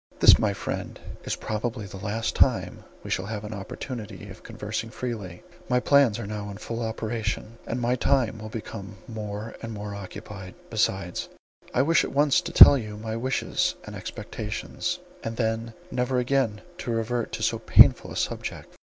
[0.19, 4.89] "This, my friend, is probably the last time we shall have an opportunity of conversing
[4.89, 9.71] freely; my plans are now in full operation, and my time will become more and
[9.73, 10.55] more occupied.
[10.71, 11.29] Besides,
[11.71, 16.61] I wish at once to tell you my wishes and expectations, and then never again
[16.79, 18.79] to revert to so painful a subject.